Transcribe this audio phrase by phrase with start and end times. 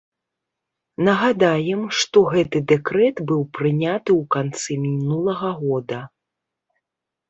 [1.09, 6.05] Нагадаем, што гэты дэкрэт быў прыняты ў канцы мінулага года.